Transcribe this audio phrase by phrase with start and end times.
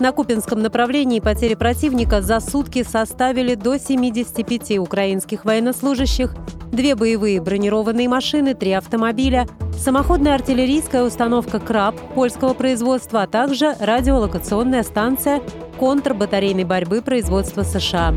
[0.00, 6.34] На Купинском направлении потери противника за сутки составили до 75 украинских военнослужащих,
[6.72, 9.46] две боевые бронированные машины, три автомобиля,
[9.78, 15.42] самоходная артиллерийская установка «Краб» польского производства, а также радиолокационная станция
[15.78, 18.14] контрбатарейной борьбы производства США.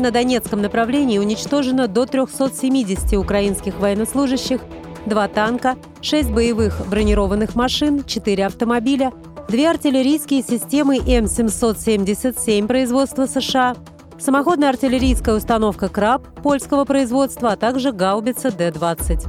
[0.00, 4.62] На Донецком направлении уничтожено до 370 украинских военнослужащих,
[5.06, 9.12] два танка, шесть боевых бронированных машин, четыре автомобиля,
[9.48, 13.76] две артиллерийские системы М777 производства США,
[14.18, 19.26] самоходная артиллерийская установка «Краб» польского производства, а также гаубица Д-20.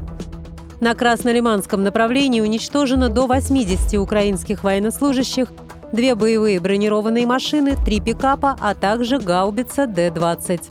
[0.81, 5.51] На Краснолиманском направлении уничтожено до 80 украинских военнослужащих,
[5.93, 10.63] две боевые бронированные машины, три пикапа, а также гаубица Д-20.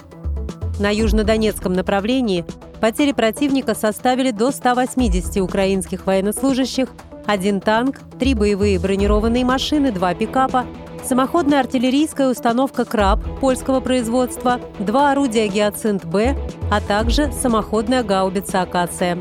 [0.78, 2.45] На южнодонецком направлении
[2.83, 6.89] потери противника составили до 180 украинских военнослужащих–
[7.29, 10.65] один танк, три боевые бронированные машины, два пикапа,
[11.05, 16.35] самоходная артиллерийская установка «Краб» польского производства, два орудия «Гиацинт-Б»,
[16.73, 19.19] а также самоходная гаубица «Акация».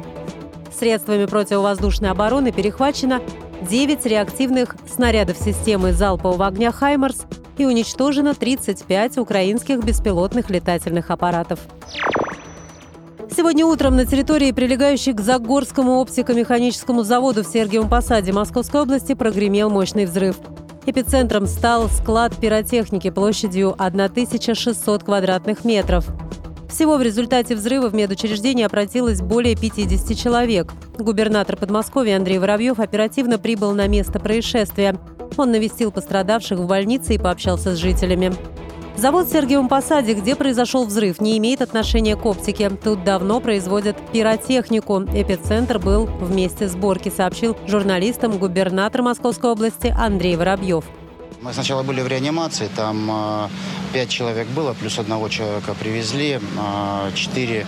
[0.73, 3.19] Средствами противовоздушной обороны перехвачено
[3.69, 7.25] 9 реактивных снарядов системы залпового огня «Хаймарс»
[7.57, 11.59] и уничтожено 35 украинских беспилотных летательных аппаратов.
[13.37, 19.69] Сегодня утром на территории, прилегающей к Загорскому оптико-механическому заводу в Сергиевом Посаде Московской области, прогремел
[19.69, 20.37] мощный взрыв.
[20.87, 26.07] Эпицентром стал склад пиротехники площадью 1600 квадратных метров.
[26.67, 30.73] Всего в результате взрыва в медучреждении обратилось более 50 человек.
[30.97, 34.97] Губернатор Подмосковья Андрей Воробьев оперативно прибыл на место происшествия.
[35.37, 38.33] Он навестил пострадавших в больнице и пообщался с жителями.
[38.97, 42.71] Завод в Сергиевом Посаде, где произошел взрыв, не имеет отношения к оптике.
[42.71, 45.03] Тут давно производят пиротехнику.
[45.03, 50.83] Эпицентр был в месте сборки, сообщил журналистам губернатор Московской области Андрей Воробьев.
[51.43, 53.47] Мы сначала были в реанимации, там э,
[53.93, 57.67] пять человек было, плюс одного человека привезли, э, четыре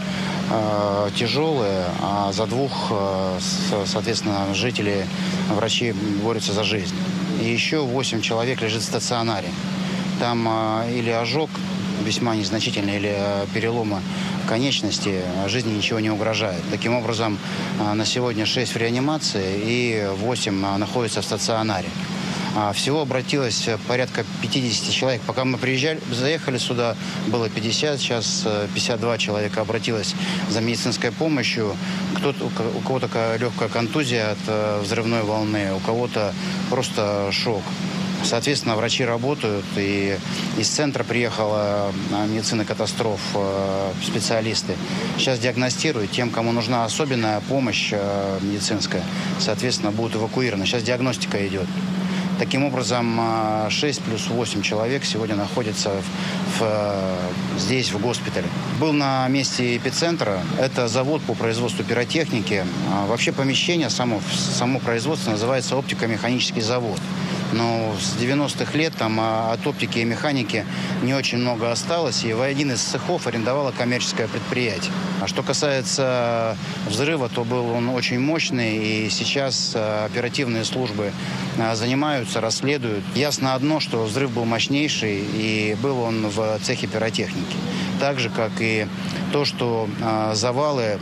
[0.50, 2.92] э, тяжелые, а за двух,
[3.86, 5.06] соответственно, жители,
[5.56, 6.96] врачи борются за жизнь.
[7.40, 9.50] И еще восемь человек лежит в стационаре
[10.20, 11.50] там а, или ожог
[12.04, 14.02] весьма незначительный, или а, переломы
[14.48, 16.62] конечности, жизни ничего не угрожает.
[16.72, 17.38] Таким образом,
[17.80, 21.88] а, на сегодня 6 в реанимации и 8 находятся в стационаре.
[22.74, 25.22] Всего обратилось порядка 50 человек.
[25.22, 26.96] Пока мы приезжали, заехали сюда,
[27.28, 30.16] было 50, сейчас 52 человека обратилось
[30.50, 31.78] за медицинской помощью.
[32.18, 36.34] Кто-то, у кого-то легкая контузия от взрывной волны, у кого-то
[36.72, 37.62] просто шок.
[38.24, 40.18] Соответственно, врачи работают, и
[40.58, 44.76] из центра приехала а, медицина катастроф, э, специалисты.
[45.18, 49.04] Сейчас диагностируют тем, кому нужна особенная помощь э, медицинская.
[49.40, 50.66] Соответственно, будут эвакуированы.
[50.66, 51.68] Сейчас диагностика идет.
[52.40, 53.20] Таким образом,
[53.70, 58.48] 6 плюс 8 человек сегодня находятся в, в, здесь, в госпитале.
[58.80, 60.40] Был на месте эпицентра.
[60.58, 62.64] Это завод по производству пиротехники.
[62.94, 67.00] А вообще помещение, само, само производство называется оптико-механический завод
[67.54, 70.66] но с 90-х лет там от оптики и механики
[71.02, 74.92] не очень много осталось, и в один из цехов арендовало коммерческое предприятие.
[75.22, 76.56] А что касается
[76.88, 81.12] взрыва, то был он очень мощный, и сейчас а, оперативные службы
[81.58, 83.04] а, занимаются, расследуют.
[83.16, 87.58] Ясно одно, что взрыв был мощнейший, и был он в цехе пиротехники.
[88.00, 88.88] Так же, как и
[89.34, 90.98] то, что э, завалы э,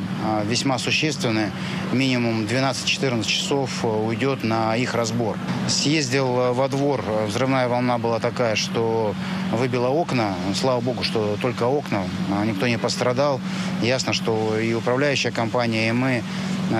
[0.45, 1.51] весьма существенны,
[1.93, 5.37] минимум 12-14 часов уйдет на их разбор.
[5.67, 9.13] Съездил во двор, взрывная волна была такая, что
[9.51, 10.33] выбила окна.
[10.55, 12.03] Слава богу, что только окна,
[12.45, 13.39] никто не пострадал.
[13.81, 16.23] Ясно, что и управляющая компания, и мы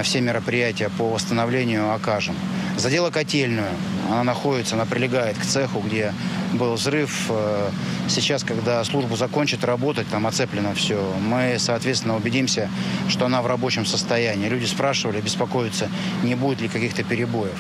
[0.04, 2.36] все мероприятия по восстановлению окажем.
[2.75, 3.70] Задела котельную.
[4.10, 6.13] Она находится, она прилегает к цеху, где
[6.54, 7.28] был взрыв.
[7.30, 7.70] Э,
[8.08, 12.70] сейчас, когда служба закончит работать, там оцеплено все, мы, соответственно, убедимся,
[13.10, 14.48] что она в рабочем состоянии.
[14.48, 15.90] Люди спрашивали, беспокоятся,
[16.24, 17.58] не будет ли каких-то перебоев.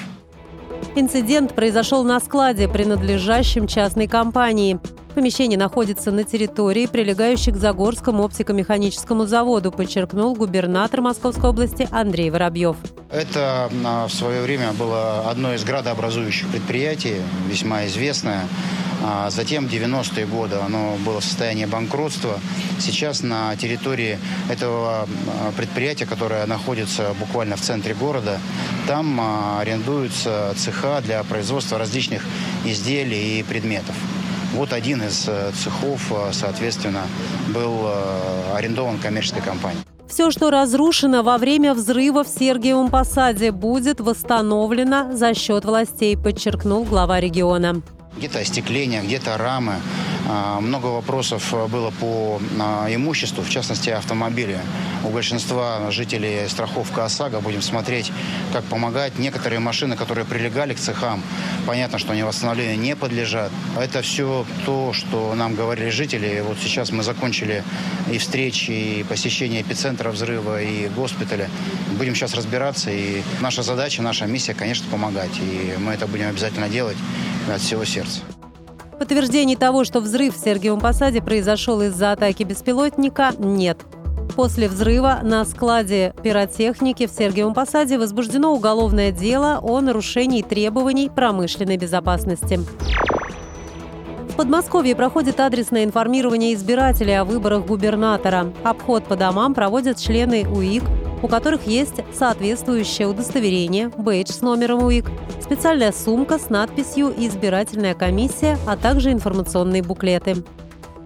[0.95, 4.79] Инцидент произошел на складе, принадлежащем частной компании.
[5.17, 12.75] Помещение находится на территории, прилегающей к Загорскому оптико-механическому заводу, подчеркнул губернатор Московской области Андрей Воробьев.
[13.09, 17.15] Это а, в свое время было одно из градообразующих предприятий,
[17.49, 18.47] весьма известное.
[19.03, 22.39] А затем 90-е годы оно было в состоянии банкротства.
[22.77, 24.19] Сейчас на территории
[24.51, 28.37] этого а, предприятия, которое находится буквально в центре города,
[28.85, 32.23] там а, арендуются цеха для производства различных
[32.65, 33.95] изделий и предметов.
[34.53, 37.03] Вот один из э, цехов, э, соответственно,
[37.53, 39.81] был э, арендован коммерческой компанией.
[40.07, 46.85] Все, что разрушено во время взрыва в Сергиевом Посаде, будет восстановлено за счет властей, подчеркнул
[46.85, 47.81] глава региона.
[48.17, 49.75] Где-то остекление, где-то рамы,
[50.27, 54.59] много вопросов э, было по а, имуществу, в частности автомобили.
[55.03, 57.39] У большинства жителей страховка ОСАГО.
[57.39, 58.11] Будем смотреть,
[58.51, 59.17] как помогать.
[59.19, 61.23] Некоторые машины, которые прилегали к цехам,
[61.65, 63.51] понятно, что они восстановлению не подлежат.
[63.79, 66.43] Это все то, что нам говорили жители.
[66.45, 67.63] Вот сейчас мы закончили
[68.11, 71.49] и встречи, и посещение эпицентра взрыва, и госпиталя.
[71.97, 72.91] Будем сейчас разбираться.
[72.91, 75.37] И наша задача, наша миссия, конечно, помогать.
[75.39, 76.97] И мы это будем обязательно делать
[77.49, 78.21] от всего сердца.
[78.99, 83.77] Подтверждений того, что взрыв в Сергиевом Посаде произошел из-за атаки беспилотника, нет.
[84.35, 91.77] После взрыва на складе пиротехники в Сергиевом Посаде возбуждено уголовное дело о нарушении требований промышленной
[91.77, 92.59] безопасности.
[94.29, 98.53] В Подмосковье проходит адресное информирование избирателей о выборах губернатора.
[98.63, 100.83] Обход по домам проводят члены УИК,
[101.21, 105.09] у которых есть соответствующее удостоверение, бейдж с номером УИК,
[105.41, 110.43] специальная сумка с надписью «Избирательная комиссия», а также информационные буклеты.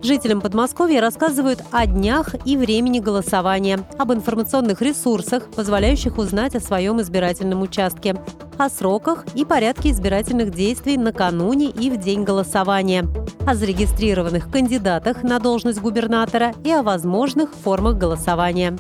[0.03, 6.99] Жителям Подмосковья рассказывают о днях и времени голосования, об информационных ресурсах, позволяющих узнать о своем
[7.01, 8.15] избирательном участке,
[8.57, 13.05] о сроках и порядке избирательных действий накануне и в день голосования,
[13.45, 18.75] о зарегистрированных кандидатах на должность губернатора и о возможных формах голосования.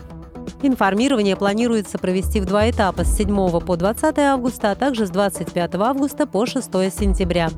[0.63, 5.75] Информирование планируется провести в два этапа с 7 по 20 августа, а также с 25
[5.75, 7.49] августа по 6 сентября.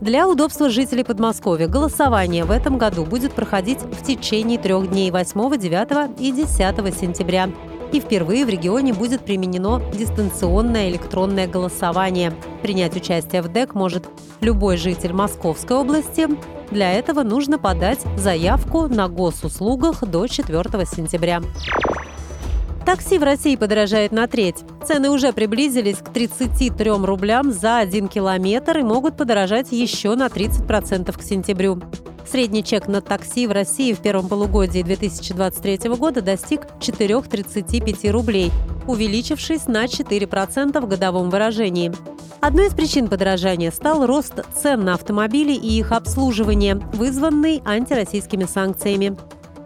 [0.00, 5.58] Для удобства жителей Подмосковья голосование в этом году будет проходить в течение трех дней 8,
[5.58, 7.48] 9 и 10 сентября.
[7.92, 12.32] И впервые в регионе будет применено дистанционное электронное голосование.
[12.62, 14.04] Принять участие в ДЭК может
[14.40, 16.28] любой житель Московской области.
[16.70, 21.40] Для этого нужно подать заявку на госуслугах до 4 сентября.
[22.86, 24.58] Такси в России подорожает на треть.
[24.86, 31.12] Цены уже приблизились к 33 рублям за 1 километр и могут подорожать еще на 30%
[31.18, 31.82] к сентябрю.
[32.30, 38.52] Средний чек на такси в России в первом полугодии 2023 года достиг 4,35 рублей,
[38.86, 41.92] увеличившись на 4% в годовом выражении.
[42.40, 49.16] Одной из причин подорожания стал рост цен на автомобили и их обслуживание, вызванный антироссийскими санкциями.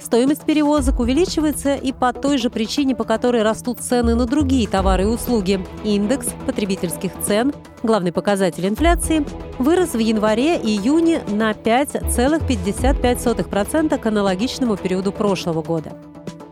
[0.00, 5.02] Стоимость перевозок увеличивается и по той же причине, по которой растут цены на другие товары
[5.02, 5.60] и услуги.
[5.84, 7.52] Индекс потребительских цен,
[7.82, 9.26] главный показатель инфляции,
[9.58, 15.92] вырос в январе-июне на 5,55% к аналогичному периоду прошлого года.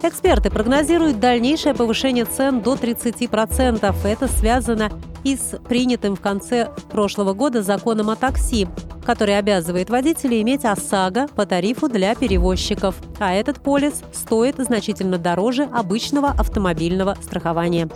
[0.01, 3.95] Эксперты прогнозируют дальнейшее повышение цен до 30%.
[4.05, 4.93] Это связано
[5.25, 8.69] и с принятым в конце прошлого года законом о такси,
[9.05, 12.95] который обязывает водителей иметь ОСАГО по тарифу для перевозчиков.
[13.19, 17.89] А этот полис стоит значительно дороже обычного автомобильного страхования.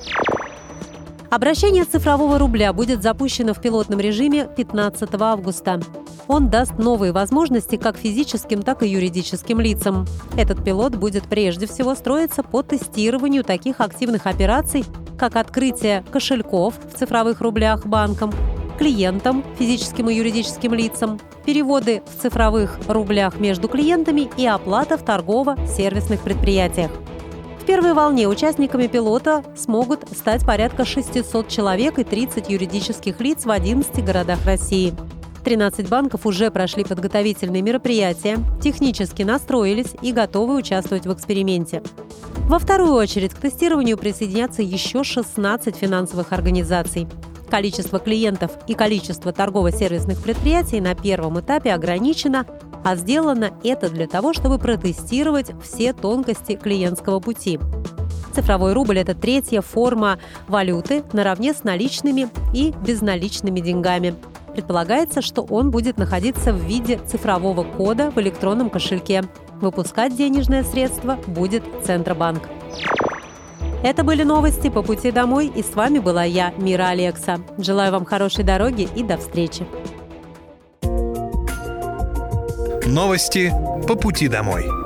[1.32, 5.80] Обращение цифрового рубля будет запущено в пилотном режиме 15 августа.
[6.28, 10.06] Он даст новые возможности как физическим, так и юридическим лицам.
[10.36, 14.84] Этот пилот будет прежде всего строиться по тестированию таких активных операций,
[15.22, 18.32] как открытие кошельков в цифровых рублях банкам,
[18.76, 26.22] клиентам, физическим и юридическим лицам, переводы в цифровых рублях между клиентами и оплата в торгово-сервисных
[26.22, 26.90] предприятиях.
[27.60, 33.50] В первой волне участниками пилота смогут стать порядка 600 человек и 30 юридических лиц в
[33.52, 34.92] 11 городах России.
[35.42, 41.82] 13 банков уже прошли подготовительные мероприятия, технически настроились и готовы участвовать в эксперименте.
[42.48, 47.08] Во вторую очередь к тестированию присоединятся еще 16 финансовых организаций.
[47.50, 52.46] Количество клиентов и количество торгово-сервисных предприятий на первом этапе ограничено,
[52.84, 57.58] а сделано это для того, чтобы протестировать все тонкости клиентского пути.
[58.34, 60.18] Цифровой рубль– это третья форма
[60.48, 64.14] валюты наравне с наличными и безналичными деньгами.
[64.52, 69.22] Предполагается, что он будет находиться в виде цифрового кода в электронном кошельке.
[69.60, 72.42] Выпускать денежное средство будет Центробанк.
[73.82, 77.40] Это были новости по пути домой, и с вами была я, Мира Алекса.
[77.58, 79.66] Желаю вам хорошей дороги и до встречи.
[82.86, 83.52] Новости
[83.88, 84.81] по пути домой.